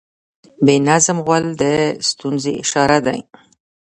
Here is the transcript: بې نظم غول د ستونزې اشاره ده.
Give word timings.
بې 0.65 0.75
نظم 0.87 1.17
غول 1.25 1.45
د 1.61 1.63
ستونزې 2.09 2.51
اشاره 2.63 2.97
ده. 3.05 3.15